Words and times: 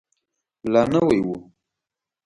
لا 0.71 0.81
نوی 0.91 1.19
و. 1.25 1.27